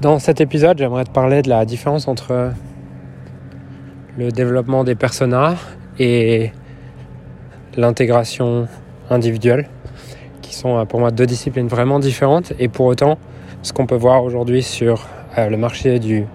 Dans 0.00 0.18
cet 0.18 0.40
épisode, 0.40 0.76
j'aimerais 0.78 1.04
te 1.04 1.10
parler 1.10 1.40
de 1.40 1.48
la 1.48 1.64
différence 1.64 2.08
entre 2.08 2.52
le 4.18 4.30
développement 4.32 4.84
des 4.84 4.96
personas 4.96 5.54
et 5.98 6.50
l'intégration 7.76 8.66
individuelle, 9.08 9.68
qui 10.42 10.54
sont 10.54 10.76
euh, 10.76 10.84
pour 10.84 11.00
moi 11.00 11.10
deux 11.10 11.26
disciplines 11.26 11.68
vraiment 11.68 12.00
différentes. 12.00 12.52
Et 12.58 12.68
pour 12.68 12.86
autant, 12.86 13.18
ce 13.62 13.72
qu'on 13.72 13.86
peut 13.86 13.96
voir 13.96 14.24
aujourd'hui 14.24 14.62
sur 14.62 15.06
euh, 15.38 15.48
le 15.48 15.56
marché 15.56 16.00
du, 16.00 16.26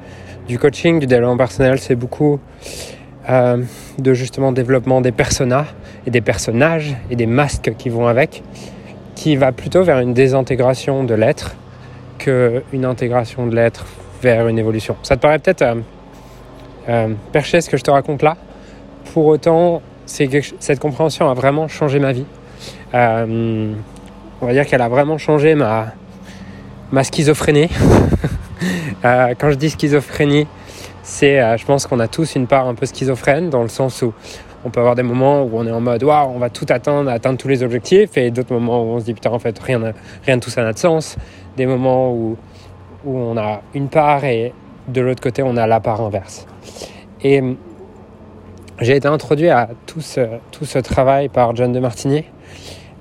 coaching, 0.58 1.00
du 1.00 1.06
développement 1.06 1.38
personnel, 1.38 1.80
c'est 1.80 1.96
beaucoup 1.96 2.40
euh, 3.30 3.62
de 3.98 4.14
justement 4.14 4.52
développement 4.54 5.02
des 5.02 5.12
personas 5.12 5.66
et 6.08 6.12
des 6.12 6.22
personnages 6.22 6.96
et 7.12 7.16
des 7.16 7.28
masques 7.28 7.74
qui 7.78 7.90
vont 7.90 8.08
avec, 8.08 8.42
qui 9.16 9.36
va 9.36 9.52
plutôt 9.52 9.84
vers 9.84 10.00
une 10.00 10.14
désintégration 10.14 11.04
de 11.04 11.14
l'être 11.14 11.56
qu'une 12.20 12.86
intégration 12.86 13.48
de 13.48 13.56
l'être 13.56 13.86
vers 14.22 14.48
une 14.48 14.60
évolution. 14.60 14.96
Ça 15.02 15.16
te 15.16 15.22
paraît 15.22 15.40
peut-être 15.40 15.66
perché 17.32 17.62
ce 17.62 17.70
que 17.70 17.78
je 17.78 17.84
te 17.84 17.92
raconte 17.92 18.22
là? 18.22 18.36
Pour 19.14 19.26
autant, 19.26 19.82
cette 20.06 20.80
compréhension 20.80 21.30
a 21.30 21.34
vraiment 21.34 21.68
changé 21.68 22.00
ma 22.00 22.12
vie. 22.12 22.26
Euh, 22.94 23.74
on 24.42 24.46
va 24.46 24.54
dire 24.54 24.66
qu'elle 24.66 24.82
a 24.82 24.90
vraiment 24.90 25.18
changé 25.18 25.56
ma, 25.56 25.94
ma 26.92 27.04
schizophrénie. 27.04 27.70
Euh, 29.06 29.34
quand 29.40 29.50
je 29.50 29.56
dis 29.56 29.70
schizophrénie, 29.70 30.46
c'est, 31.04 31.40
euh, 31.40 31.56
je 31.56 31.66
pense 31.66 31.88
qu'on 31.88 32.02
a 32.02 32.10
tous 32.10 32.36
une 32.36 32.48
part 32.48 32.68
un 32.68 32.76
peu 32.76 32.86
schizophrène 32.86 33.50
dans 33.50 33.62
le 33.62 33.70
sens 33.70 34.02
où 34.02 34.12
on 34.66 34.70
peut 34.70 34.82
avoir 34.82 34.96
des 34.96 35.04
moments 35.04 35.44
où 35.44 35.52
on 35.54 35.66
est 35.66 35.72
en 35.72 35.80
mode 35.80 36.04
waouh, 36.04 36.30
on 36.36 36.38
va 36.38 36.50
tout 36.50 36.66
atteindre, 36.68 37.10
atteindre 37.10 37.38
tous 37.38 37.48
les 37.48 37.64
objectifs, 37.64 38.18
et 38.18 38.30
d'autres 38.30 38.52
moments 38.52 38.84
où 38.84 38.88
on 38.88 39.00
se 39.00 39.06
dit 39.06 39.14
putain, 39.14 39.32
en 39.32 39.40
fait, 39.40 39.58
rien, 39.58 39.80
rien 40.26 40.36
de 40.36 40.42
tout 40.42 40.50
ça 40.50 40.64
n'a 40.64 40.74
de 40.74 40.78
sens. 40.78 41.16
Des 41.60 41.66
moments 41.66 42.14
où, 42.14 42.38
où 43.04 43.18
on 43.18 43.36
a 43.36 43.60
une 43.74 43.90
part 43.90 44.24
et 44.24 44.54
de 44.88 45.02
l'autre 45.02 45.22
côté, 45.22 45.44
on 45.44 45.58
a 45.58 45.68
la 45.68 45.82
part 45.82 46.00
inverse. 46.00 46.48
Et 47.22 47.44
j'ai 48.80 48.96
été 48.96 49.10
introduit 49.10 49.50
à 49.50 49.68
tout 49.86 50.00
ce, 50.00 50.22
tout 50.52 50.64
ce 50.64 50.80
travail 50.80 51.28
par 51.28 51.54
John 51.58 51.74
de 51.74 51.80
Martinier, 51.82 52.24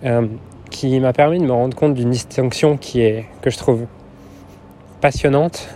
euh, 0.05 0.27
qui 0.73 0.99
m'a 0.99 1.13
permis 1.13 1.39
de 1.39 1.45
me 1.45 1.53
rendre 1.53 1.77
compte 1.77 1.95
d'une 1.95 2.11
distinction 2.11 2.77
qui 2.77 3.01
est, 3.01 3.27
que 3.43 3.51
je 3.51 3.59
trouve 3.59 3.87
passionnante, 5.01 5.69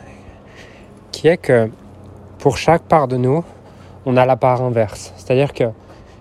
qui 1.13 1.29
est 1.29 1.37
que 1.37 1.71
pour 2.41 2.57
chaque 2.57 2.83
part 2.83 3.07
de 3.07 3.17
nous, 3.17 3.45
on 4.07 4.17
a 4.17 4.27
la 4.27 4.35
part 4.35 4.61
inverse. 4.61 5.13
C'est-à-dire 5.17 5.53
que 5.53 5.67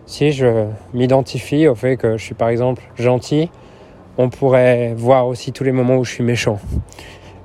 si 0.06 0.32
je 0.32 0.68
m'identifie 0.94 1.68
au 1.68 1.74
fait 1.74 1.98
que 1.98 2.18
je 2.18 2.24
suis 2.24 2.36
par 2.36 2.50
exemple 2.50 2.84
gentil, 3.00 3.50
on 4.18 4.30
pourrait 4.30 4.94
voir 4.96 5.28
aussi 5.28 5.52
tous 5.52 5.64
les 5.64 5.72
moments 5.72 5.98
où 5.98 6.04
je 6.04 6.12
suis 6.12 6.24
méchant. 6.24 6.60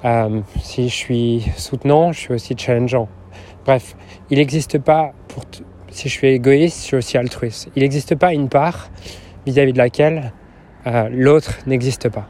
Euh, 0.05 0.41
si 0.61 0.89
je 0.89 0.95
suis 0.95 1.47
soutenant, 1.57 2.13
je 2.13 2.21
suis 2.21 2.35
aussi 2.35 2.55
challengeant. 2.57 3.09
Bref, 3.65 3.97
il 4.31 4.39
n'existe 4.39 4.79
pas 4.79 5.13
pour 5.29 5.45
si 5.91 6.09
je 6.09 6.15
suis 6.15 6.29
égoïste, 6.29 6.81
je 6.81 6.85
suis 6.85 6.97
aussi 6.97 7.19
altruiste. 7.19 7.69
Il 7.75 7.83
n'existe 7.83 8.15
pas 8.15 8.33
une 8.33 8.49
part 8.49 8.91
vis-à-vis 9.47 9.73
de 9.73 9.79
laquelle 9.79 10.33
euh, 10.87 11.09
l'autre 11.11 11.59
n'existe 11.67 12.09
pas. 12.09 12.29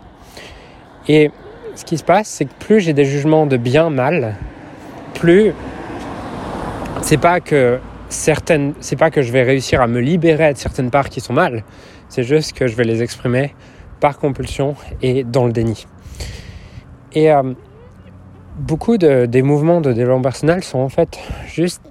Et 1.09 1.31
ce 1.75 1.85
qui 1.85 1.99
se 1.99 2.05
passe, 2.05 2.29
c'est 2.29 2.45
que 2.45 2.55
plus 2.59 2.81
j'ai 2.81 2.93
des 2.93 3.05
jugements 3.05 3.47
de 3.47 3.57
bien, 3.57 3.91
mal, 3.91 4.37
plus 5.15 5.53
c'est 7.03 7.21
pas 7.21 7.41
que 7.41 7.79
certaines, 8.09 8.75
c'est 8.81 8.97
pas 8.97 9.11
que 9.11 9.23
je 9.23 9.33
vais 9.33 9.43
réussir 9.43 9.81
à 9.81 9.87
me 9.87 10.01
libérer 10.01 10.53
de 10.53 10.59
certaines 10.59 10.91
parts 10.91 11.09
qui 11.09 11.21
sont 11.21 11.33
mal. 11.33 11.65
C'est 12.09 12.23
juste 12.23 12.53
que 12.53 12.67
je 12.67 12.77
vais 12.77 12.85
les 12.85 13.03
exprimer 13.03 13.55
par 14.01 14.19
compulsion 14.19 14.75
et 15.03 15.25
dans 15.25 15.47
le 15.47 15.53
déni. 15.53 15.87
Et 17.13 17.33
euh, 17.33 17.55
beaucoup 18.59 18.99
de, 18.99 19.27
des 19.27 19.43
mouvements 19.43 19.81
de 19.81 19.93
développement 19.93 20.23
personnel 20.23 20.63
sont 20.63 20.79
en 20.79 20.89
fait 20.89 21.19
juste 21.47 21.83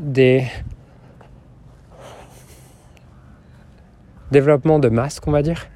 des 0.00 0.44
développement 4.32 4.78
de 4.78 4.88
masque, 4.88 5.28
on 5.28 5.30
va 5.30 5.42
dire, 5.42 5.66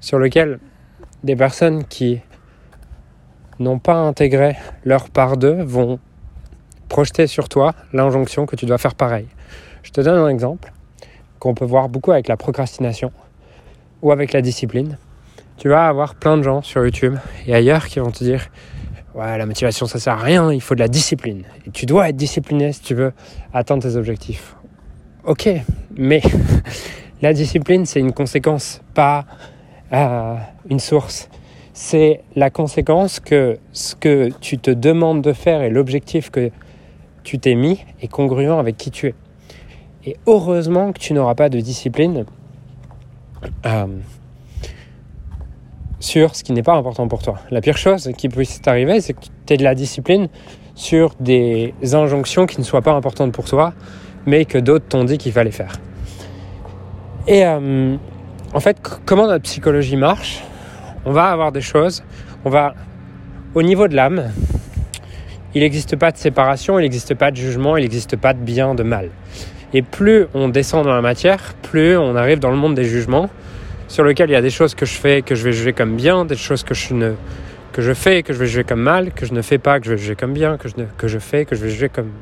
sur 0.00 0.18
lequel 0.18 0.60
des 1.24 1.36
personnes 1.36 1.84
qui 1.84 2.20
n'ont 3.58 3.78
pas 3.78 3.96
intégré 3.96 4.56
leur 4.84 5.10
part 5.10 5.36
d'eux 5.36 5.62
vont 5.62 5.98
projeter 6.88 7.26
sur 7.26 7.48
toi 7.48 7.74
l'injonction 7.92 8.46
que 8.46 8.54
tu 8.54 8.64
dois 8.64 8.78
faire 8.78 8.94
pareil. 8.94 9.26
Je 9.82 9.90
te 9.90 10.00
donne 10.00 10.18
un 10.18 10.28
exemple 10.28 10.72
qu'on 11.38 11.54
peut 11.54 11.64
voir 11.64 11.88
beaucoup 11.88 12.12
avec 12.12 12.28
la 12.28 12.36
procrastination 12.36 13.12
ou 14.02 14.12
avec 14.12 14.32
la 14.32 14.40
discipline. 14.40 14.98
Tu 15.56 15.68
vas 15.68 15.88
avoir 15.88 16.14
plein 16.14 16.36
de 16.36 16.42
gens 16.42 16.62
sur 16.62 16.84
YouTube 16.84 17.16
et 17.46 17.54
ailleurs 17.54 17.86
qui 17.86 17.98
vont 17.98 18.10
te 18.10 18.22
dire 18.22 18.48
Ouais, 19.14 19.38
la 19.38 19.46
motivation 19.46 19.86
ça 19.86 19.98
sert 19.98 20.12
à 20.12 20.22
rien, 20.22 20.52
il 20.52 20.60
faut 20.60 20.74
de 20.74 20.80
la 20.80 20.88
discipline. 20.88 21.44
Et 21.66 21.70
tu 21.70 21.86
dois 21.86 22.08
être 22.08 22.16
discipliné 22.16 22.72
si 22.72 22.82
tu 22.82 22.94
veux 22.94 23.12
atteindre 23.54 23.82
tes 23.82 23.96
objectifs. 23.96 24.56
Ok, 25.24 25.48
mais 25.96 26.20
La 27.22 27.32
discipline, 27.32 27.86
c'est 27.86 28.00
une 28.00 28.12
conséquence, 28.12 28.82
pas 28.92 29.24
euh, 29.92 30.36
une 30.68 30.78
source. 30.78 31.30
C'est 31.72 32.20
la 32.34 32.50
conséquence 32.50 33.20
que 33.20 33.58
ce 33.72 33.94
que 33.94 34.28
tu 34.40 34.58
te 34.58 34.70
demandes 34.70 35.22
de 35.22 35.32
faire 35.32 35.62
et 35.62 35.70
l'objectif 35.70 36.30
que 36.30 36.50
tu 37.22 37.38
t'es 37.38 37.54
mis 37.54 37.82
est 38.02 38.08
congruent 38.08 38.58
avec 38.58 38.76
qui 38.76 38.90
tu 38.90 39.06
es. 39.06 39.14
Et 40.04 40.16
heureusement 40.26 40.92
que 40.92 40.98
tu 40.98 41.14
n'auras 41.14 41.34
pas 41.34 41.48
de 41.48 41.58
discipline 41.58 42.26
euh, 43.64 43.86
sur 46.06 46.36
ce 46.36 46.44
qui 46.44 46.52
n'est 46.52 46.62
pas 46.62 46.74
important 46.74 47.08
pour 47.08 47.20
toi. 47.20 47.40
La 47.50 47.60
pire 47.60 47.76
chose 47.76 48.12
qui 48.16 48.28
puisse 48.28 48.60
t'arriver, 48.62 49.00
c'est 49.00 49.12
que 49.12 49.26
tu 49.44 49.52
aies 49.52 49.56
de 49.56 49.64
la 49.64 49.74
discipline 49.74 50.28
sur 50.76 51.14
des 51.18 51.74
injonctions 51.94 52.46
qui 52.46 52.60
ne 52.60 52.64
soient 52.64 52.82
pas 52.82 52.92
importantes 52.92 53.32
pour 53.32 53.44
toi, 53.44 53.72
mais 54.24 54.44
que 54.44 54.58
d'autres 54.58 54.86
t'ont 54.86 55.02
dit 55.02 55.18
qu'il 55.18 55.32
fallait 55.32 55.50
faire. 55.50 55.80
Et 57.26 57.44
euh, 57.44 57.96
en 58.54 58.60
fait, 58.60 58.76
comment 59.04 59.26
notre 59.26 59.42
psychologie 59.42 59.96
marche? 59.96 60.44
On 61.04 61.12
va 61.12 61.24
avoir 61.24 61.50
des 61.50 61.60
choses, 61.60 62.04
on 62.44 62.50
va, 62.50 62.74
au 63.54 63.62
niveau 63.62 63.88
de 63.88 63.96
l'âme, 63.96 64.30
il 65.54 65.62
n'existe 65.62 65.96
pas 65.96 66.12
de 66.12 66.18
séparation, 66.18 66.78
il 66.78 66.82
n'existe 66.82 67.14
pas 67.14 67.32
de 67.32 67.36
jugement, 67.36 67.76
il 67.76 67.82
n'existe 67.82 68.14
pas 68.16 68.32
de 68.32 68.38
bien, 68.38 68.76
de 68.76 68.84
mal. 68.84 69.10
Et 69.74 69.82
plus 69.82 70.26
on 70.34 70.48
descend 70.48 70.84
dans 70.84 70.94
la 70.94 71.02
matière, 71.02 71.54
plus 71.62 71.96
on 71.96 72.14
arrive 72.14 72.38
dans 72.38 72.50
le 72.50 72.56
monde 72.56 72.76
des 72.76 72.84
jugements, 72.84 73.28
sur 73.88 74.04
lequel 74.04 74.30
il 74.30 74.32
y 74.32 74.36
a 74.36 74.42
des 74.42 74.50
choses 74.50 74.74
que 74.74 74.86
je 74.86 74.94
fais 74.94 75.22
que 75.22 75.34
je 75.34 75.44
vais 75.44 75.52
juger 75.52 75.72
comme 75.72 75.96
bien, 75.96 76.24
des 76.24 76.36
choses 76.36 76.62
que 76.62 76.74
je 76.74 76.94
ne 76.94 77.14
que 77.72 77.82
je 77.82 77.92
fais 77.92 78.22
que 78.22 78.32
je 78.32 78.38
vais 78.38 78.46
juger 78.46 78.64
comme 78.64 78.80
mal, 78.80 79.12
que 79.12 79.26
je 79.26 79.34
ne 79.34 79.42
fais 79.42 79.58
pas 79.58 79.80
que 79.80 79.86
je 79.86 79.92
vais 79.92 79.98
juger 79.98 80.16
comme 80.16 80.32
bien, 80.32 80.56
que 80.56 80.68
je, 80.68 80.74
ne, 80.78 80.84
que 80.96 81.08
je 81.08 81.18
fais 81.18 81.44
que 81.44 81.54
je 81.54 81.62
vais 81.62 81.70
juger 81.70 81.88
comme 81.88 82.12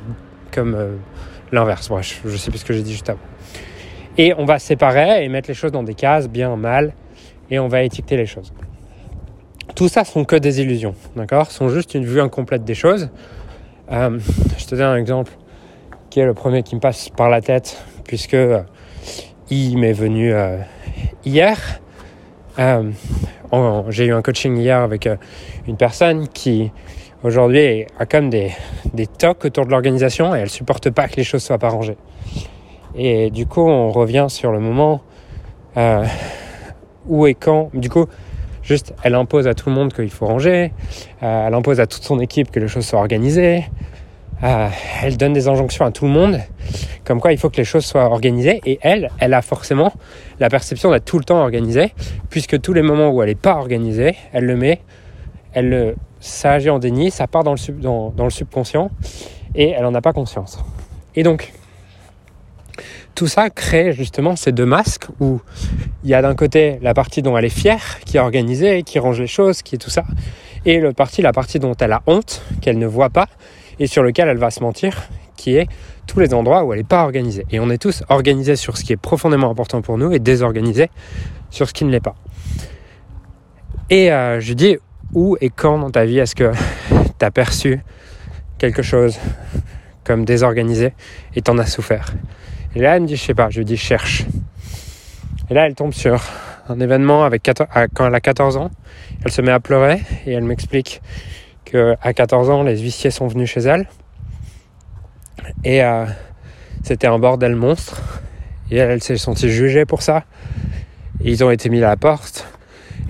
comme 0.52 0.74
euh, 0.74 0.96
l'inverse. 1.52 1.88
Bref, 1.88 2.20
je 2.24 2.36
sais 2.36 2.50
plus 2.50 2.58
ce 2.58 2.64
que 2.64 2.74
j'ai 2.74 2.82
dit 2.82 2.92
juste 2.92 3.08
avant. 3.08 3.20
Et 4.16 4.32
on 4.34 4.44
va 4.44 4.58
séparer 4.58 5.24
et 5.24 5.28
mettre 5.28 5.48
les 5.48 5.54
choses 5.54 5.72
dans 5.72 5.82
des 5.82 5.94
cases, 5.94 6.28
bien, 6.28 6.54
mal, 6.56 6.92
et 7.50 7.58
on 7.58 7.66
va 7.68 7.82
étiqueter 7.82 8.16
les 8.16 8.26
choses. 8.26 8.52
Tout 9.74 9.88
ça 9.88 10.04
sont 10.04 10.24
que 10.24 10.36
des 10.36 10.60
illusions, 10.60 10.94
d'accord 11.16 11.50
Sont 11.50 11.68
juste 11.68 11.94
une 11.94 12.04
vue 12.04 12.20
incomplète 12.20 12.64
des 12.64 12.74
choses. 12.74 13.08
Euh, 13.90 14.18
je 14.56 14.66
te 14.66 14.74
donne 14.76 14.86
un 14.86 14.96
exemple 14.96 15.32
qui 16.10 16.20
est 16.20 16.24
le 16.24 16.34
premier 16.34 16.62
qui 16.62 16.76
me 16.76 16.80
passe 16.80 17.08
par 17.08 17.28
la 17.28 17.40
tête, 17.40 17.82
puisque 18.04 18.34
euh, 18.34 18.62
il 19.50 19.78
m'est 19.78 19.92
venu 19.92 20.32
euh, 20.32 20.58
hier. 21.24 21.58
J'ai 22.56 24.06
eu 24.06 24.12
un 24.12 24.22
coaching 24.22 24.56
hier 24.56 24.78
avec 24.78 25.08
une 25.66 25.76
personne 25.76 26.28
qui 26.28 26.70
aujourd'hui 27.22 27.86
a 27.98 28.06
comme 28.06 28.30
des, 28.30 28.52
des 28.92 29.06
tocs 29.06 29.44
autour 29.44 29.66
de 29.66 29.70
l'organisation 29.70 30.34
et 30.34 30.40
elle 30.40 30.50
supporte 30.50 30.90
pas 30.90 31.08
que 31.08 31.16
les 31.16 31.24
choses 31.24 31.42
soient 31.42 31.58
pas 31.58 31.70
rangées. 31.70 31.96
Et 32.94 33.30
du 33.30 33.46
coup, 33.46 33.62
on 33.62 33.90
revient 33.90 34.26
sur 34.28 34.52
le 34.52 34.60
moment 34.60 35.02
euh, 35.76 36.04
où 37.06 37.26
et 37.26 37.34
quand. 37.34 37.70
Du 37.74 37.90
coup, 37.90 38.06
juste, 38.62 38.94
elle 39.02 39.14
impose 39.14 39.48
à 39.48 39.54
tout 39.54 39.68
le 39.68 39.74
monde 39.74 39.92
qu'il 39.92 40.10
faut 40.10 40.26
ranger. 40.26 40.72
Euh, 41.22 41.46
elle 41.46 41.54
impose 41.54 41.80
à 41.80 41.86
toute 41.86 42.02
son 42.02 42.20
équipe 42.20 42.50
que 42.50 42.60
les 42.60 42.68
choses 42.68 42.86
soient 42.86 43.00
organisées. 43.00 43.64
Euh, 44.44 44.68
elle 45.02 45.16
donne 45.16 45.32
des 45.32 45.48
injonctions 45.48 45.86
à 45.86 45.90
tout 45.90 46.04
le 46.04 46.10
monde, 46.10 46.38
comme 47.04 47.18
quoi 47.18 47.32
il 47.32 47.38
faut 47.38 47.48
que 47.48 47.56
les 47.56 47.64
choses 47.64 47.86
soient 47.86 48.04
organisées. 48.04 48.60
Et 48.66 48.78
elle, 48.82 49.10
elle 49.18 49.32
a 49.32 49.40
forcément 49.40 49.92
la 50.38 50.50
perception 50.50 50.90
d'être 50.90 51.06
tout 51.06 51.18
le 51.18 51.24
temps 51.24 51.40
organisée, 51.40 51.94
puisque 52.28 52.60
tous 52.60 52.74
les 52.74 52.82
moments 52.82 53.08
où 53.10 53.22
elle 53.22 53.30
n'est 53.30 53.34
pas 53.34 53.54
organisée, 53.54 54.16
elle 54.32 54.44
le 54.44 54.56
met, 54.56 54.80
elle 55.54 55.70
le, 55.70 55.96
ça 56.20 56.52
agit 56.52 56.68
en 56.68 56.78
déni, 56.78 57.10
ça 57.10 57.26
part 57.26 57.42
dans 57.42 57.54
le, 57.54 58.22
le 58.24 58.30
subconscient, 58.30 58.90
et 59.54 59.70
elle 59.70 59.82
n'en 59.82 59.94
a 59.94 60.02
pas 60.02 60.12
conscience. 60.12 60.58
Et 61.16 61.22
donc, 61.22 61.52
tout 63.14 63.28
ça 63.28 63.48
crée 63.48 63.92
justement 63.92 64.36
ces 64.36 64.52
deux 64.52 64.66
masques 64.66 65.06
où 65.20 65.40
il 66.02 66.10
y 66.10 66.14
a 66.14 66.20
d'un 66.20 66.34
côté 66.34 66.78
la 66.82 66.92
partie 66.92 67.22
dont 67.22 67.38
elle 67.38 67.44
est 67.46 67.48
fière, 67.48 68.00
qui 68.04 68.18
est 68.18 68.20
organisée, 68.20 68.82
qui 68.82 68.98
range 68.98 69.20
les 69.20 69.26
choses, 69.26 69.62
qui 69.62 69.76
est 69.76 69.78
tout 69.78 69.90
ça, 69.90 70.04
et 70.66 70.80
l'autre 70.80 70.96
partie, 70.96 71.22
la 71.22 71.32
partie 71.32 71.58
dont 71.58 71.74
elle 71.80 71.92
a 71.92 72.02
honte, 72.06 72.42
qu'elle 72.60 72.78
ne 72.78 72.86
voit 72.86 73.10
pas, 73.10 73.28
et 73.78 73.86
sur 73.86 74.02
lequel 74.02 74.28
elle 74.28 74.38
va 74.38 74.50
se 74.50 74.60
mentir, 74.60 75.08
qui 75.36 75.56
est 75.56 75.68
tous 76.06 76.20
les 76.20 76.34
endroits 76.34 76.64
où 76.64 76.72
elle 76.72 76.80
n'est 76.80 76.84
pas 76.84 77.02
organisée. 77.02 77.46
Et 77.50 77.60
on 77.60 77.70
est 77.70 77.78
tous 77.78 78.02
organisés 78.08 78.56
sur 78.56 78.76
ce 78.76 78.84
qui 78.84 78.92
est 78.92 78.96
profondément 78.96 79.50
important 79.50 79.82
pour 79.82 79.98
nous 79.98 80.12
et 80.12 80.18
désorganisés 80.18 80.90
sur 81.50 81.68
ce 81.68 81.74
qui 81.74 81.84
ne 81.84 81.90
l'est 81.90 82.00
pas. 82.00 82.14
Et 83.90 84.12
euh, 84.12 84.40
je 84.40 84.52
dis 84.54 84.76
où 85.12 85.36
et 85.40 85.50
quand 85.50 85.78
dans 85.78 85.90
ta 85.90 86.04
vie 86.04 86.18
est-ce 86.18 86.34
que 86.34 86.52
t'as 87.18 87.30
perçu 87.30 87.80
quelque 88.58 88.82
chose 88.82 89.18
comme 90.04 90.24
désorganisé 90.24 90.94
et 91.34 91.42
t'en 91.42 91.58
as 91.58 91.66
souffert? 91.66 92.14
Et 92.76 92.80
là, 92.80 92.96
elle 92.96 93.02
me 93.02 93.06
dit, 93.06 93.16
je 93.16 93.22
sais 93.22 93.34
pas, 93.34 93.50
je 93.50 93.58
lui 93.58 93.64
dis, 93.64 93.76
cherche. 93.76 94.24
Et 95.48 95.54
là, 95.54 95.66
elle 95.66 95.74
tombe 95.74 95.92
sur 95.92 96.22
un 96.68 96.80
événement 96.80 97.24
avec 97.24 97.48
quand 97.94 98.06
elle 98.06 98.14
a 98.14 98.20
14 98.20 98.56
ans. 98.56 98.70
Elle 99.24 99.30
se 99.30 99.42
met 99.42 99.52
à 99.52 99.60
pleurer 99.60 100.02
et 100.26 100.32
elle 100.32 100.44
m'explique 100.44 101.00
que 101.64 101.96
à 102.02 102.12
14 102.12 102.50
ans, 102.50 102.62
les 102.62 102.78
huissiers 102.78 103.10
sont 103.10 103.26
venus 103.26 103.50
chez 103.50 103.60
elle. 103.60 103.88
Et 105.64 105.82
euh, 105.82 106.04
c'était 106.82 107.06
un 107.06 107.18
bordel 107.18 107.56
monstre. 107.56 108.02
Et 108.70 108.76
elle, 108.76 109.02
s'est 109.02 109.16
sentie 109.16 109.50
jugée 109.50 109.84
pour 109.84 110.02
ça. 110.02 110.24
Ils 111.20 111.44
ont 111.44 111.50
été 111.50 111.68
mis 111.68 111.82
à 111.82 111.88
la 111.88 111.96
porte. 111.96 112.46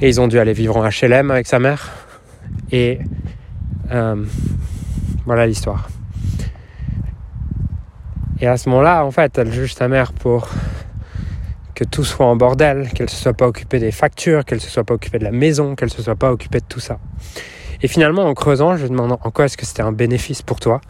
Et 0.01 0.09
ils 0.09 0.21
ont 0.21 0.29
dû 0.29 0.39
aller 0.39 0.53
vivre 0.53 0.77
en 0.77 0.89
HLM 0.89 1.31
avec 1.31 1.47
sa 1.47 1.59
mère. 1.59 1.93
Et 2.71 2.99
euh, 3.91 4.25
voilà 5.27 5.47
l'histoire. 5.47 5.89
Et 8.41 8.47
à 8.47 8.57
ce 8.57 8.69
moment-là, 8.71 9.05
en 9.05 9.11
fait, 9.11 9.39
elle 9.39 9.53
juge 9.53 9.75
sa 9.75 9.89
mère 9.89 10.13
pour 10.13 10.49
que 11.75 11.85
tout 11.85 12.05
soit 12.05 12.27
en 12.27 12.37
bordel, 12.37 12.89
qu'elle 12.95 13.07
ne 13.07 13.11
se 13.11 13.17
soit 13.17 13.33
pas 13.33 13.47
occupée 13.47 13.79
des 13.79 13.91
factures, 13.91 14.45
qu'elle 14.45 14.59
ne 14.59 14.63
se 14.63 14.71
soit 14.71 14.85
pas 14.85 14.95
occupée 14.95 15.19
de 15.19 15.25
la 15.25 15.33
maison, 15.33 15.75
qu'elle 15.75 15.89
ne 15.89 15.95
se 15.95 16.03
soit 16.03 16.15
pas 16.15 16.31
occupée 16.31 16.61
de 16.61 16.67
tout 16.69 16.81
ça. 16.81 16.99
Et 17.85 17.87
finalement, 17.87 18.23
en 18.23 18.33
creusant, 18.33 18.79
je 18.79 18.85
lui 18.85 18.89
demande 18.89 19.13
en 19.13 19.31
quoi 19.31 19.45
est-ce 19.45 19.59
que 19.59 19.67
c'était 19.67 19.83
un 19.83 19.93
bénéfice 19.93 20.41
pour 20.41 20.59
toi 20.59 20.81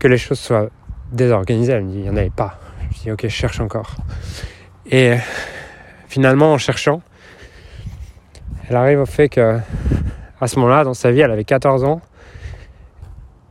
que 0.00 0.08
les 0.08 0.18
choses 0.18 0.40
soient 0.40 0.68
désorganisées. 1.12 1.74
Elle 1.74 1.84
me 1.84 1.92
dit, 1.92 1.98
il 1.98 2.02
n'y 2.02 2.10
en 2.10 2.16
avait 2.16 2.28
pas. 2.28 2.58
Je 2.90 3.02
dis, 3.02 3.12
ok, 3.12 3.20
je 3.22 3.28
cherche 3.28 3.60
encore. 3.60 3.94
Et 4.90 5.14
finalement, 6.08 6.52
en 6.52 6.58
cherchant, 6.58 7.02
elle 8.68 8.74
arrive 8.74 8.98
au 8.98 9.06
fait 9.06 9.28
que, 9.28 9.60
ce 10.44 10.58
moment-là, 10.58 10.82
dans 10.82 10.92
sa 10.92 11.12
vie, 11.12 11.20
elle 11.20 11.30
avait 11.30 11.44
14 11.44 11.84
ans. 11.84 12.00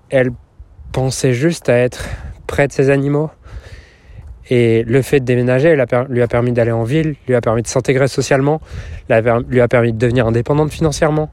Elle 0.10 0.32
pensait 0.92 1.32
juste 1.32 1.70
à 1.70 1.78
être 1.78 2.10
près 2.48 2.68
de 2.68 2.74
ses 2.74 2.90
animaux. 2.90 3.32
Et 4.50 4.84
le 4.84 5.02
fait 5.02 5.22
de 5.22 5.26
déménager 5.26 5.74
lui 6.10 6.22
a 6.22 6.28
permis 6.28 6.52
d'aller 6.52 6.74
en 6.74 6.84
ville, 6.84 7.16
lui 7.30 7.36
a 7.36 7.40
permis 7.40 7.62
de 7.62 7.68
s'intégrer 7.68 8.10
socialement, 8.10 8.60
lui 9.48 9.62
a 9.62 9.68
permis 9.70 9.94
de 9.94 9.98
devenir 9.98 10.28
indépendante 10.28 10.70
financièrement, 10.70 11.32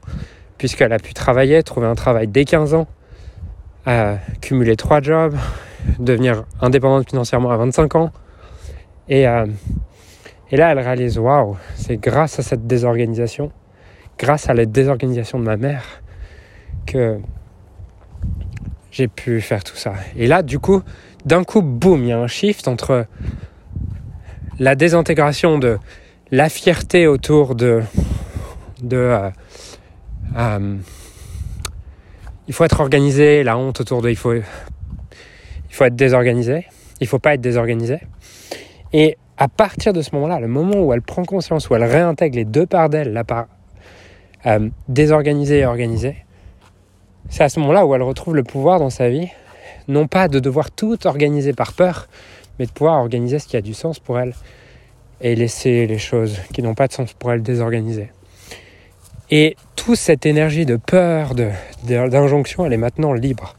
puisqu'elle 0.61 0.93
a 0.93 0.99
pu 0.99 1.15
travailler, 1.15 1.63
trouver 1.63 1.87
un 1.87 1.95
travail 1.95 2.27
dès 2.27 2.45
15 2.45 2.75
ans, 2.75 2.85
cumuler 4.41 4.75
trois 4.75 5.01
jobs, 5.01 5.35
devenir 5.99 6.43
indépendante 6.61 7.09
financièrement 7.09 7.49
à 7.49 7.57
25 7.57 7.95
ans. 7.95 8.11
Et, 9.09 9.27
euh, 9.27 9.47
et 10.51 10.57
là, 10.57 10.71
elle 10.71 10.77
réalise, 10.77 11.17
waouh, 11.17 11.57
c'est 11.73 11.97
grâce 11.97 12.37
à 12.37 12.43
cette 12.43 12.67
désorganisation, 12.67 13.51
grâce 14.19 14.49
à 14.49 14.53
la 14.53 14.67
désorganisation 14.67 15.39
de 15.39 15.45
ma 15.45 15.57
mère, 15.57 15.83
que 16.85 17.17
j'ai 18.91 19.07
pu 19.07 19.41
faire 19.41 19.63
tout 19.63 19.75
ça. 19.75 19.93
Et 20.15 20.27
là, 20.27 20.43
du 20.43 20.59
coup, 20.59 20.83
d'un 21.25 21.43
coup, 21.43 21.63
boum, 21.63 22.03
il 22.03 22.09
y 22.09 22.11
a 22.11 22.19
un 22.19 22.27
shift 22.27 22.67
entre 22.67 23.07
la 24.59 24.75
désintégration 24.75 25.57
de 25.57 25.79
la 26.29 26.49
fierté 26.49 27.07
autour 27.07 27.55
de, 27.55 27.81
de 28.83 28.97
euh, 28.97 29.29
euh, 30.37 30.77
il 32.47 32.53
faut 32.53 32.63
être 32.63 32.79
organisé, 32.79 33.43
la 33.43 33.57
honte 33.57 33.81
autour 33.81 34.01
de 34.01 34.09
il 34.09 34.15
faut, 34.15 34.33
il 34.33 34.43
faut 35.69 35.85
être 35.85 35.95
désorganisé, 35.95 36.65
il 36.99 37.07
faut 37.07 37.19
pas 37.19 37.33
être 37.33 37.41
désorganisé. 37.41 37.99
Et 38.93 39.17
à 39.37 39.47
partir 39.47 39.93
de 39.93 40.01
ce 40.01 40.13
moment-là, 40.15 40.39
le 40.39 40.47
moment 40.47 40.81
où 40.81 40.93
elle 40.93 41.01
prend 41.01 41.23
conscience, 41.23 41.69
où 41.69 41.75
elle 41.75 41.83
réintègre 41.83 42.35
les 42.35 42.45
deux 42.45 42.65
parts 42.65 42.89
d'elle, 42.89 43.13
la 43.13 43.23
part 43.23 43.47
euh, 44.45 44.69
désorganisée 44.87 45.59
et 45.59 45.65
organisée, 45.65 46.17
c'est 47.29 47.43
à 47.43 47.49
ce 47.49 47.59
moment-là 47.59 47.85
où 47.85 47.95
elle 47.95 48.01
retrouve 48.01 48.35
le 48.35 48.43
pouvoir 48.43 48.79
dans 48.79 48.89
sa 48.89 49.09
vie 49.09 49.29
non 49.87 50.07
pas 50.07 50.27
de 50.27 50.39
devoir 50.39 50.71
tout 50.71 51.07
organiser 51.07 51.53
par 51.53 51.73
peur, 51.73 52.07
mais 52.59 52.65
de 52.65 52.71
pouvoir 52.71 52.99
organiser 52.99 53.39
ce 53.39 53.47
qui 53.47 53.57
a 53.57 53.61
du 53.61 53.73
sens 53.73 53.99
pour 53.99 54.19
elle 54.19 54.33
et 55.21 55.35
laisser 55.35 55.87
les 55.87 55.97
choses 55.97 56.39
qui 56.53 56.61
n'ont 56.61 56.73
pas 56.73 56.87
de 56.87 56.93
sens 56.93 57.13
pour 57.13 57.31
elle 57.31 57.41
désorganiser. 57.41 58.11
Et 59.31 59.55
toute 59.77 59.95
cette 59.95 60.25
énergie 60.25 60.65
de 60.65 60.75
peur, 60.75 61.33
d'injonction, 61.83 62.65
elle 62.65 62.73
est 62.73 62.77
maintenant 62.77 63.13
libre. 63.13 63.55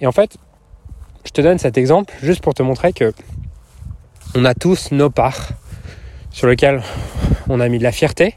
Et 0.00 0.06
en 0.06 0.12
fait, 0.12 0.38
je 1.24 1.30
te 1.30 1.42
donne 1.42 1.58
cet 1.58 1.76
exemple 1.76 2.14
juste 2.22 2.42
pour 2.42 2.54
te 2.54 2.62
montrer 2.62 2.94
que 2.94 3.12
on 4.34 4.46
a 4.46 4.54
tous 4.54 4.90
nos 4.90 5.10
parts 5.10 5.50
sur 6.30 6.46
lesquelles 6.46 6.82
on 7.50 7.60
a 7.60 7.68
mis 7.68 7.78
de 7.78 7.82
la 7.82 7.92
fierté. 7.92 8.36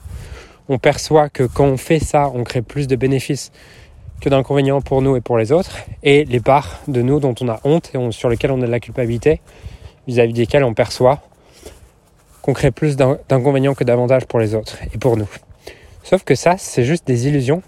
On 0.68 0.78
perçoit 0.78 1.30
que 1.30 1.44
quand 1.44 1.66
on 1.66 1.78
fait 1.78 2.00
ça, 2.00 2.30
on 2.34 2.44
crée 2.44 2.62
plus 2.62 2.88
de 2.88 2.98
bénéfices 2.98 3.52
que 4.20 4.28
d'inconvénients 4.28 4.82
pour 4.82 5.02
nous 5.02 5.16
et 5.16 5.22
pour 5.22 5.38
les 5.38 5.52
autres, 5.52 5.78
et 6.04 6.26
les 6.26 6.40
parts 6.40 6.80
de 6.88 7.02
nous 7.02 7.20
dont 7.20 7.36
on 7.42 7.48
a 7.48 7.60
honte 7.64 7.92
et 7.94 8.12
sur 8.12 8.30
lesquelles 8.30 8.52
on 8.52 8.62
a 8.62 8.66
de 8.66 8.72
la 8.72 8.80
culpabilité, 8.80 9.42
vis-à-vis 10.08 10.34
desquelles 10.34 10.64
on 10.64 10.74
perçoit 10.74 11.22
qu'on 12.42 12.54
crée 12.54 12.72
plus 12.72 12.98
d'inconvénients 12.98 13.74
que 13.74 13.84
d'avantages 13.84 14.26
pour 14.26 14.40
les 14.40 14.54
autres 14.54 14.78
et 14.94 14.98
pour 14.98 15.18
nous. 15.18 15.28
Sauf 16.06 16.24
que 16.24 16.36
ça, 16.36 16.54
c'est 16.60 16.84
juste 16.84 17.08
des 17.08 17.28
illusions 17.28 17.64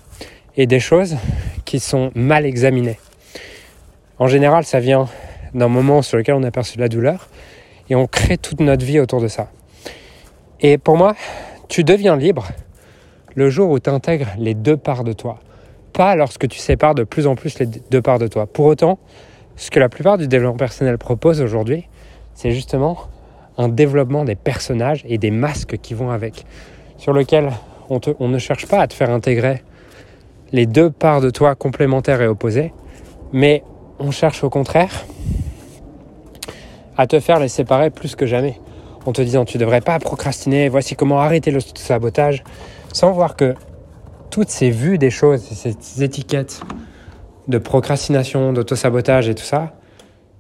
et 0.56 0.68
des 0.68 0.80
choses 0.80 1.18
qui 1.66 1.80
sont 1.80 2.12
mal 2.14 2.46
examinées. 2.46 3.00
En 4.20 4.28
général, 4.28 4.64
ça 4.64 4.80
vient 4.80 5.08
d'un 5.56 5.70
moment 5.70 6.04
sur 6.04 6.20
lequel 6.20 6.36
on 6.36 6.44
a 6.44 6.52
perçu 6.52 6.78
de 6.78 6.82
la 6.84 6.88
douleur 6.88 7.30
et 7.90 7.96
on 7.96 8.06
crée 8.06 8.38
toute 8.38 8.60
notre 8.60 8.86
vie 8.86 9.00
autour 9.00 9.22
de 9.22 9.28
ça. 9.28 9.50
Et 10.62 10.78
pour 10.78 10.98
moi, 10.98 11.16
tu 11.68 11.84
deviens 11.84 12.16
libre 12.16 12.48
le 13.34 13.50
jour 13.50 13.72
où 13.72 13.80
tu 13.80 13.90
intègres 13.90 14.30
les 14.38 14.54
deux 14.54 14.78
parts 14.78 15.04
de 15.04 15.14
toi 15.14 15.40
pas 15.92 16.16
lorsque 16.16 16.48
tu 16.48 16.60
sépares 16.60 16.94
de 16.94 17.04
plus 17.04 17.26
en 17.26 17.34
plus 17.34 17.58
les 17.58 17.66
deux 17.66 18.04
parts 18.04 18.20
de 18.20 18.28
toi. 18.28 18.46
Pour 18.46 18.66
autant, 18.66 19.00
ce 19.56 19.72
que 19.72 19.80
la 19.80 19.90
plupart 19.90 20.20
du 20.20 20.28
développement 20.28 20.58
personnel 20.58 21.00
propose 21.00 21.42
aujourd'hui, 21.42 21.88
c'est 22.36 22.52
justement 22.52 23.00
un 23.58 23.68
développement 23.68 24.24
des 24.24 24.36
personnages 24.36 25.04
et 25.08 25.18
des 25.18 25.32
masques 25.32 25.78
qui 25.82 25.96
vont 25.96 26.12
avec, 26.12 26.46
sur 27.00 27.14
lequel 27.14 27.50
on, 27.90 28.28
ne 28.28 28.38
cherche 28.38 28.68
pas 28.68 28.82
à 28.82 28.88
te 28.88 28.94
faire 28.94 29.10
intégrer 29.10 29.64
les 30.52 30.66
deux 30.66 30.90
parts 30.90 31.22
de 31.22 31.30
toi 31.30 31.56
complémentaires 31.56 32.22
et 32.22 32.28
opposées, 32.28 32.74
mais 33.34 33.64
on 34.00 34.12
cherche 34.12 34.44
au 34.44 34.50
contraire 34.50 35.06
à 36.98 37.08
te 37.08 37.20
faire 37.20 37.40
les 37.40 37.48
séparer 37.48 37.90
plus 37.90 38.16
que 38.16 38.26
jamais, 38.26 38.60
en 39.06 39.12
te 39.12 39.22
disant 39.22 39.46
tu 39.46 39.58
devrais 39.58 39.82
pas 39.82 40.00
procrastiner, 40.00 40.70
voici 40.70 40.96
comment 40.96 41.20
arrêter 41.20 41.52
le 41.52 41.60
sabotage, 41.60 42.44
sans 42.94 43.12
voir 43.12 43.36
que 43.36 43.54
toutes 44.30 44.50
ces 44.50 44.72
vues 44.72 44.98
des 44.98 45.12
choses, 45.12 45.42
ces 45.42 46.04
étiquettes 46.04 46.62
de 47.48 47.58
procrastination, 47.58 48.52
d'autosabotage 48.54 49.30
et 49.30 49.36
tout 49.36 49.44
ça, 49.44 49.74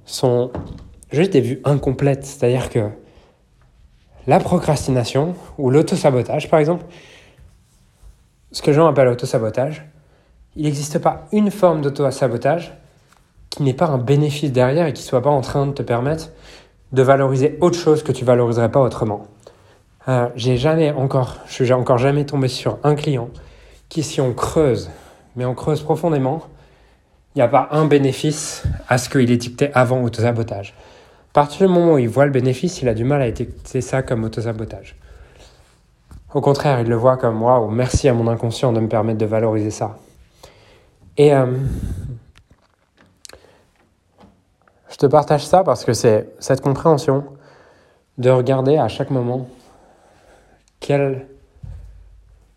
sont 0.06 0.51
juste 1.12 1.34
des 1.34 1.42
vues 1.42 1.62
incomplètes. 1.63 2.25
C'est-à-dire 2.25 2.70
que 2.70 2.89
la 4.25 4.39
procrastination 4.39 5.36
ou 5.58 5.70
l'autosabotage, 5.70 6.50
par 6.50 6.60
exemple, 6.60 6.86
ce 8.51 8.62
que 8.62 8.68
les 8.68 8.74
gens 8.74 8.88
appellent 8.88 9.08
autosabotage, 9.08 9.86
il 10.56 10.63
n'existe 10.63 11.00
pas 11.00 11.25
une 11.32 11.51
forme 11.51 11.82
d'autosabotage 11.82 12.74
qui 13.50 13.63
n'ait 13.63 13.74
pas 13.74 13.88
un 13.88 13.98
bénéfice 13.98 14.51
derrière 14.51 14.88
et 14.88 14.94
qui 14.94 15.04
ne 15.04 15.08
soit 15.08 15.22
pas 15.22 15.30
en 15.30 15.42
train 15.42 15.68
de 15.68 15.72
te 15.72 15.84
permettre 15.84 16.30
de 16.92 17.01
valoriser 17.01 17.58
autre 17.62 17.77
chose 17.77 18.04
que 18.04 18.12
tu 18.12 18.25
valoriserais 18.25 18.72
pas 18.72 18.80
autrement. 18.80 19.27
Euh, 20.08 20.30
j'ai 20.36 20.58
jamais 20.58 20.92
encore, 20.92 21.38
je 21.48 21.54
suis 21.54 21.74
encore 21.74 21.98
jamais 21.98 22.25
tombé 22.25 22.48
sur 22.48 22.80
un 22.84 22.96
client 22.96 23.30
qui, 23.89 24.04
si 24.04 24.22
on 24.22 24.34
creuse, 24.34 24.89
mais 25.36 25.46
on 25.46 25.54
creuse 25.54 25.82
profondément, 25.82 26.44
il 27.36 27.39
n'y 27.39 27.44
a 27.44 27.48
pas 27.48 27.68
un 27.72 27.86
bénéfice 27.86 28.63
à 28.88 28.98
ce 28.98 29.10
qu'il 29.10 29.30
étiquetait 29.30 29.72
avant 29.74 30.01
autosabotage. 30.01 30.74
À 31.32 31.34
partir 31.34 31.68
du 31.68 31.74
moment 31.74 31.94
où 31.94 31.98
il 31.98 32.10
voit 32.10 32.25
le 32.25 32.32
bénéfice, 32.32 32.82
il 32.82 32.88
a 32.88 32.94
du 32.94 33.04
mal 33.04 33.22
à 33.22 33.27
étiqueter 33.27 33.82
ça 33.82 34.01
comme 34.01 34.24
autosabotage. 34.24 34.96
Au 36.34 36.41
contraire, 36.41 36.81
il 36.81 36.88
le 36.88 36.96
voit 36.96 37.17
comme 37.17 37.41
waouh, 37.41 37.69
merci 37.69 38.10
à 38.10 38.13
mon 38.13 38.27
inconscient 38.27 38.74
de 38.74 38.79
me 38.79 38.89
permettre 38.89 39.17
de 39.17 39.25
valoriser 39.25 39.72
ça. 39.72 39.98
Et 41.15 41.34
euh, 41.34 41.46
je 44.89 44.98
te 44.98 45.05
partage 45.05 45.46
ça 45.46 45.63
parce 45.63 45.86
que 45.86 45.93
c'est 45.93 46.29
cette 46.39 46.62
compréhension 46.62 47.24
de 48.17 48.29
regarder 48.29 48.77
à 48.77 48.88
chaque 48.88 49.10
moment 49.10 49.48
quelles 50.79 51.27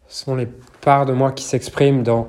sont 0.09 0.35
les 0.35 0.49
part 0.81 1.07
de 1.07 1.13
moi 1.13 1.33
qui 1.33 1.45
s'exprime 1.45 2.03
dans 2.03 2.29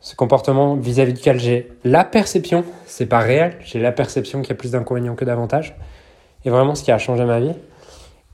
ce 0.00 0.14
comportement 0.14 0.76
vis-à-vis 0.76 1.14
duquel 1.14 1.40
j'ai 1.40 1.72
la 1.84 2.04
perception, 2.04 2.64
c'est 2.86 3.06
pas 3.06 3.18
réel, 3.18 3.56
j'ai 3.64 3.80
la 3.80 3.92
perception 3.92 4.42
qu'il 4.42 4.50
y 4.50 4.52
a 4.52 4.56
plus 4.56 4.72
d'inconvénients 4.72 5.16
que 5.16 5.24
d'avantages, 5.24 5.76
et 6.44 6.50
vraiment 6.50 6.74
ce 6.74 6.84
qui 6.84 6.92
a 6.92 6.98
changé 6.98 7.24
ma 7.24 7.40
vie. 7.40 7.54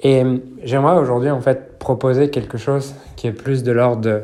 Et 0.04 0.23
euh, 0.23 0.37
j'aimerais 0.62 0.99
aujourd'hui 0.99 1.30
en 1.30 1.40
fait 1.40 1.78
proposer 1.78 2.30
quelque 2.30 2.58
chose 2.58 2.94
qui 3.16 3.26
est 3.26 3.32
plus 3.32 3.62
de 3.62 3.73
l'ordre 3.73 4.02
de 4.02 4.23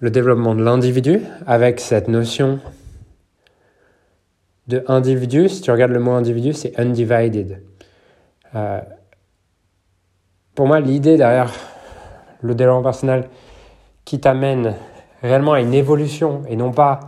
le 0.00 0.10
développement 0.10 0.54
de 0.54 0.62
l'individu 0.62 1.22
avec 1.46 1.80
cette 1.80 2.08
notion 2.08 2.60
de 4.68 4.84
individu. 4.86 5.48
Si 5.48 5.62
tu 5.62 5.70
regardes 5.70 5.92
le 5.92 6.00
mot 6.00 6.12
individu, 6.12 6.52
c'est 6.52 6.78
undivided. 6.78 7.62
Euh, 8.54 8.80
pour 10.54 10.66
moi, 10.66 10.80
l'idée 10.80 11.16
derrière 11.16 11.50
le 12.42 12.54
développement 12.54 12.82
personnel 12.82 13.28
qui 14.04 14.20
t'amène 14.20 14.74
réellement 15.22 15.54
à 15.54 15.60
une 15.60 15.72
évolution 15.72 16.42
et 16.48 16.56
non 16.56 16.70
pas 16.70 17.00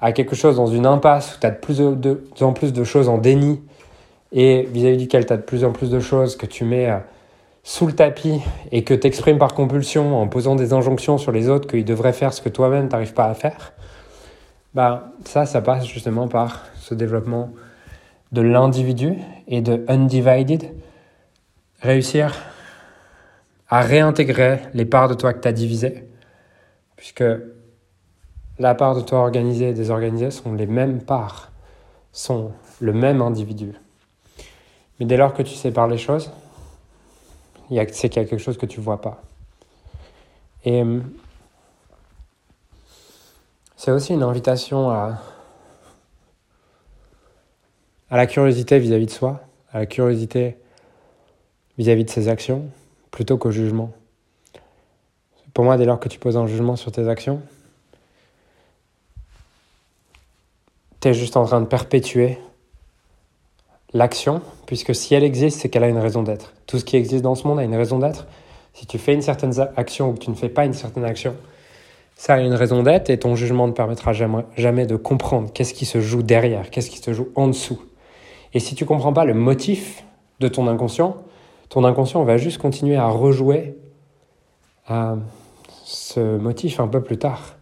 à 0.00 0.10
quelque 0.10 0.34
chose 0.34 0.56
dans 0.56 0.66
une 0.66 0.86
impasse 0.86 1.36
où 1.36 1.40
tu 1.40 1.46
as 1.46 1.50
de 1.52 1.58
plus, 1.58 1.80
en 2.42 2.52
plus 2.52 2.72
de 2.72 2.82
choses 2.82 3.08
en 3.08 3.18
déni 3.18 3.62
et 4.34 4.68
vis-à-vis 4.70 4.98
duquel 4.98 5.24
tu 5.24 5.32
as 5.32 5.36
de 5.36 5.42
plus 5.42 5.64
en 5.64 5.70
plus 5.70 5.90
de 5.90 6.00
choses 6.00 6.36
que 6.36 6.44
tu 6.44 6.64
mets 6.64 6.90
euh, 6.90 6.98
sous 7.62 7.86
le 7.86 7.94
tapis 7.94 8.42
et 8.72 8.82
que 8.84 8.92
tu 8.92 9.06
exprimes 9.06 9.38
par 9.38 9.54
compulsion 9.54 10.20
en 10.20 10.28
posant 10.28 10.56
des 10.56 10.72
injonctions 10.72 11.16
sur 11.16 11.32
les 11.32 11.48
autres 11.48 11.68
qu'ils 11.68 11.84
devraient 11.84 12.12
faire 12.12 12.34
ce 12.34 12.42
que 12.42 12.50
toi-même 12.50 12.88
tu 12.88 12.92
n'arrives 12.92 13.14
pas 13.14 13.26
à 13.26 13.34
faire, 13.34 13.72
bah, 14.74 15.12
ça, 15.24 15.46
ça 15.46 15.62
passe 15.62 15.86
justement 15.86 16.26
par 16.26 16.66
ce 16.80 16.94
développement 16.94 17.50
de 18.32 18.42
l'individu 18.42 19.14
et 19.46 19.62
de 19.62 19.84
undivided, 19.86 20.64
réussir 21.80 22.34
à 23.68 23.80
réintégrer 23.80 24.58
les 24.74 24.84
parts 24.84 25.08
de 25.08 25.14
toi 25.14 25.32
que 25.32 25.40
tu 25.40 25.48
as 25.48 25.52
divisées, 25.52 26.08
puisque 26.96 27.24
la 28.58 28.74
part 28.74 28.96
de 28.96 29.00
toi 29.00 29.20
organisée 29.20 29.68
et 29.68 29.74
désorganisée 29.74 30.32
sont 30.32 30.52
les 30.54 30.66
mêmes 30.66 31.02
parts, 31.02 31.52
sont 32.12 32.50
le 32.80 32.92
même 32.92 33.22
individu. 33.22 33.74
Mais 34.98 35.06
dès 35.06 35.16
lors 35.16 35.34
que 35.34 35.42
tu 35.42 35.54
sépares 35.54 35.88
les 35.88 35.98
choses, 35.98 36.30
c'est 37.68 38.08
qu'il 38.08 38.22
y 38.22 38.24
a 38.24 38.28
quelque 38.28 38.38
chose 38.38 38.56
que 38.56 38.66
tu 38.66 38.80
ne 38.80 38.84
vois 38.84 39.00
pas. 39.00 39.22
Et 40.64 40.82
hum, 40.82 41.10
c'est 43.76 43.90
aussi 43.90 44.14
une 44.14 44.22
invitation 44.22 44.90
à, 44.90 45.20
à 48.10 48.16
la 48.16 48.26
curiosité 48.26 48.78
vis-à-vis 48.78 49.06
de 49.06 49.10
soi, 49.10 49.40
à 49.72 49.78
la 49.78 49.86
curiosité 49.86 50.56
vis-à-vis 51.76 52.04
de 52.04 52.10
ses 52.10 52.28
actions, 52.28 52.70
plutôt 53.10 53.36
qu'au 53.36 53.50
jugement. 53.50 53.92
Pour 55.52 55.64
moi, 55.64 55.76
dès 55.76 55.84
lors 55.84 56.00
que 56.00 56.08
tu 56.08 56.18
poses 56.18 56.36
un 56.36 56.46
jugement 56.46 56.76
sur 56.76 56.92
tes 56.92 57.08
actions, 57.08 57.42
tu 61.00 61.08
es 61.08 61.14
juste 61.14 61.36
en 61.36 61.44
train 61.44 61.60
de 61.60 61.66
perpétuer 61.66 62.38
l'action, 63.94 64.42
puisque 64.66 64.94
si 64.94 65.14
elle 65.14 65.24
existe, 65.24 65.60
c'est 65.60 65.68
qu'elle 65.68 65.84
a 65.84 65.88
une 65.88 65.98
raison 65.98 66.22
d'être. 66.22 66.52
Tout 66.66 66.78
ce 66.78 66.84
qui 66.84 66.96
existe 66.96 67.22
dans 67.22 67.36
ce 67.36 67.46
monde 67.46 67.60
a 67.60 67.62
une 67.62 67.76
raison 67.76 67.98
d'être. 67.98 68.26
Si 68.74 68.86
tu 68.86 68.98
fais 68.98 69.14
une 69.14 69.22
certaine 69.22 69.52
action 69.76 70.10
ou 70.10 70.12
que 70.14 70.18
tu 70.18 70.30
ne 70.30 70.34
fais 70.34 70.48
pas 70.48 70.66
une 70.66 70.74
certaine 70.74 71.04
action, 71.04 71.36
ça 72.16 72.34
a 72.34 72.40
une 72.40 72.54
raison 72.54 72.82
d'être 72.82 73.08
et 73.08 73.18
ton 73.18 73.36
jugement 73.36 73.68
ne 73.68 73.72
permettra 73.72 74.12
jamais, 74.12 74.86
de 74.86 74.96
comprendre 74.96 75.52
qu'est-ce 75.52 75.74
qui 75.74 75.86
se 75.86 76.00
joue 76.00 76.22
derrière, 76.22 76.70
qu'est-ce 76.70 76.90
qui 76.90 76.98
se 76.98 77.12
joue 77.12 77.28
en 77.36 77.46
dessous. 77.46 77.80
Et 78.52 78.60
si 78.60 78.74
tu 78.74 78.84
comprends 78.84 79.12
pas 79.12 79.24
le 79.24 79.34
motif 79.34 80.04
de 80.40 80.48
ton 80.48 80.66
inconscient, 80.66 81.16
ton 81.68 81.84
inconscient 81.84 82.22
va 82.24 82.36
juste 82.36 82.58
continuer 82.58 82.96
à 82.96 83.06
rejouer 83.06 83.76
à 84.86 85.16
ce 85.84 86.36
motif 86.36 86.80
un 86.80 86.88
peu 86.88 87.02
plus 87.02 87.18
tard. 87.18 87.56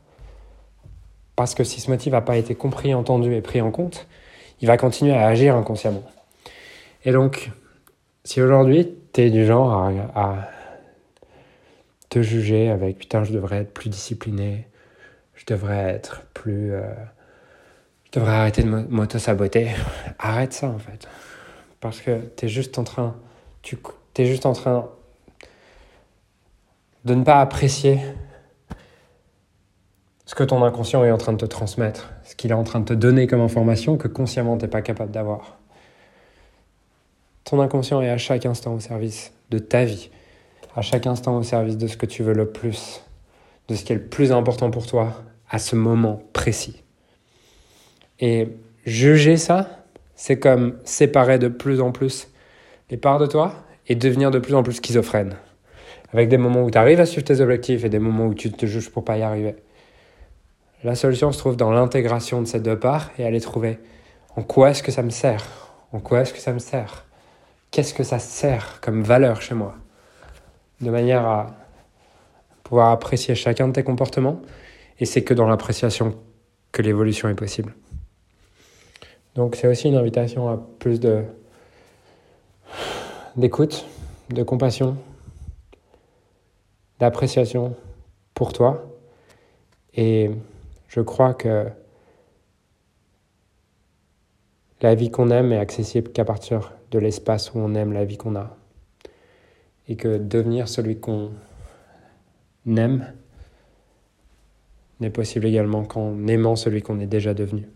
Parce 1.36 1.54
que 1.54 1.64
si 1.64 1.80
ce 1.80 1.90
motif 1.90 2.12
n'a 2.12 2.20
pas 2.20 2.36
été 2.36 2.54
compris, 2.54 2.94
entendu 2.94 3.34
et 3.34 3.40
pris 3.40 3.60
en 3.60 3.70
compte, 3.70 4.06
il 4.60 4.68
va 4.68 4.76
continuer 4.76 5.12
à 5.12 5.26
agir 5.26 5.56
inconsciemment. 5.56 6.02
Et 7.04 7.12
donc, 7.12 7.50
si 8.24 8.40
aujourd'hui, 8.40 8.94
tu 9.12 9.22
es 9.22 9.30
du 9.30 9.44
genre 9.44 9.72
à, 10.14 10.48
te 12.08 12.22
juger 12.22 12.68
avec 12.68 12.98
putain, 12.98 13.24
je 13.24 13.32
devrais 13.32 13.58
être 13.58 13.72
plus 13.72 13.88
discipliné, 13.88 14.68
je 15.34 15.44
devrais 15.46 15.90
être 15.90 16.22
plus. 16.34 16.74
Euh, 16.74 16.82
je 18.04 18.20
devrais 18.20 18.32
arrêter 18.32 18.62
de 18.62 18.68
m'auto-saboter, 18.68 19.70
arrête 20.18 20.52
ça 20.52 20.68
en 20.68 20.78
fait. 20.78 21.08
Parce 21.80 22.00
que 22.00 22.20
tu 22.36 22.46
es 22.46 22.48
juste 22.48 22.78
en 22.78 22.84
train. 22.84 23.16
Tu 23.62 23.78
es 24.18 24.26
juste 24.26 24.44
en 24.44 24.52
train 24.52 24.90
de 27.04 27.14
ne 27.14 27.24
pas 27.24 27.40
apprécier 27.40 27.98
ce 30.26 30.34
que 30.34 30.44
ton 30.44 30.62
inconscient 30.64 31.04
est 31.04 31.10
en 31.10 31.18
train 31.18 31.32
de 31.32 31.38
te 31.38 31.46
transmettre, 31.46 32.12
ce 32.24 32.36
qu'il 32.36 32.50
est 32.50 32.54
en 32.54 32.64
train 32.64 32.80
de 32.80 32.84
te 32.84 32.94
donner 32.94 33.26
comme 33.26 33.40
information 33.40 33.96
que 33.96 34.08
consciemment 34.08 34.56
tu 34.56 34.64
n'es 34.64 34.70
pas 34.70 34.82
capable 34.82 35.10
d'avoir. 35.10 35.58
Ton 37.44 37.60
inconscient 37.60 38.00
est 38.00 38.08
à 38.08 38.18
chaque 38.18 38.46
instant 38.46 38.74
au 38.74 38.80
service 38.80 39.32
de 39.50 39.58
ta 39.58 39.84
vie, 39.84 40.10
à 40.76 40.82
chaque 40.82 41.06
instant 41.06 41.36
au 41.36 41.42
service 41.42 41.76
de 41.76 41.86
ce 41.86 41.96
que 41.96 42.06
tu 42.06 42.22
veux 42.22 42.34
le 42.34 42.46
plus, 42.50 43.02
de 43.68 43.74
ce 43.74 43.84
qui 43.84 43.92
est 43.92 43.96
le 43.96 44.06
plus 44.06 44.32
important 44.32 44.70
pour 44.70 44.86
toi 44.86 45.22
à 45.50 45.58
ce 45.58 45.76
moment 45.76 46.22
précis. 46.32 46.82
Et 48.20 48.48
juger 48.86 49.36
ça, 49.36 49.84
c'est 50.14 50.38
comme 50.38 50.78
séparer 50.84 51.38
de 51.38 51.48
plus 51.48 51.80
en 51.80 51.90
plus 51.90 52.28
les 52.90 52.96
parts 52.96 53.18
de 53.18 53.26
toi 53.26 53.54
et 53.88 53.96
devenir 53.96 54.30
de 54.30 54.38
plus 54.38 54.54
en 54.54 54.62
plus 54.62 54.74
schizophrène. 54.74 55.34
Avec 56.12 56.28
des 56.28 56.38
moments 56.38 56.62
où 56.62 56.70
tu 56.70 56.78
arrives 56.78 57.00
à 57.00 57.06
suivre 57.06 57.24
tes 57.24 57.40
objectifs 57.40 57.84
et 57.84 57.88
des 57.88 57.98
moments 57.98 58.26
où 58.26 58.34
tu 58.34 58.52
te 58.52 58.66
juges 58.66 58.90
pour 58.90 59.04
pas 59.04 59.18
y 59.18 59.22
arriver. 59.22 59.56
La 60.84 60.94
solution 60.94 61.32
se 61.32 61.38
trouve 61.38 61.56
dans 61.56 61.70
l'intégration 61.70 62.40
de 62.42 62.46
ces 62.46 62.60
deux 62.60 62.78
parts 62.78 63.10
et 63.18 63.24
aller 63.24 63.40
trouver 63.40 63.78
en 64.36 64.42
quoi 64.42 64.70
est-ce 64.70 64.82
que 64.82 64.92
ça 64.92 65.02
me 65.02 65.10
sert 65.10 65.46
En 65.92 66.00
quoi 66.00 66.20
est-ce 66.20 66.32
que 66.32 66.40
ça 66.40 66.52
me 66.52 66.58
sert 66.58 67.04
Qu'est-ce 67.72 67.94
que 67.94 68.04
ça 68.04 68.18
sert 68.18 68.82
comme 68.82 69.02
valeur 69.02 69.40
chez 69.40 69.54
moi 69.54 69.74
De 70.82 70.90
manière 70.90 71.26
à 71.26 71.56
pouvoir 72.62 72.90
apprécier 72.90 73.34
chacun 73.34 73.66
de 73.66 73.72
tes 73.72 73.82
comportements. 73.82 74.42
Et 74.98 75.06
c'est 75.06 75.24
que 75.24 75.32
dans 75.32 75.48
l'appréciation 75.48 76.14
que 76.70 76.82
l'évolution 76.82 77.30
est 77.30 77.34
possible. 77.34 77.74
Donc 79.36 79.56
c'est 79.56 79.68
aussi 79.68 79.88
une 79.88 79.96
invitation 79.96 80.50
à 80.50 80.58
plus 80.78 81.00
de 81.00 81.24
d'écoute, 83.36 83.86
de 84.28 84.42
compassion, 84.42 84.98
d'appréciation 87.00 87.74
pour 88.34 88.52
toi. 88.52 88.84
Et 89.94 90.30
je 90.88 91.00
crois 91.00 91.32
que 91.32 91.68
la 94.82 94.94
vie 94.94 95.10
qu'on 95.10 95.30
aime 95.30 95.52
est 95.52 95.58
accessible 95.58 96.12
qu'à 96.12 96.26
partir 96.26 96.74
de 96.92 96.98
l'espace 96.98 97.52
où 97.52 97.58
on 97.58 97.74
aime 97.74 97.92
la 97.92 98.04
vie 98.04 98.16
qu'on 98.16 98.36
a. 98.36 98.56
Et 99.88 99.96
que 99.96 100.18
devenir 100.18 100.68
celui 100.68 101.00
qu'on 101.00 101.32
aime 102.76 103.12
n'est 105.00 105.10
possible 105.10 105.46
également 105.46 105.84
qu'en 105.84 106.28
aimant 106.28 106.54
celui 106.54 106.82
qu'on 106.82 107.00
est 107.00 107.06
déjà 107.06 107.34
devenu. 107.34 107.66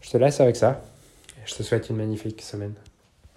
Je 0.00 0.10
te 0.10 0.16
laisse 0.16 0.40
avec 0.40 0.56
ça. 0.56 0.80
Je 1.44 1.54
te 1.54 1.62
souhaite 1.62 1.90
une 1.90 1.96
magnifique 1.96 2.40
semaine. 2.40 2.74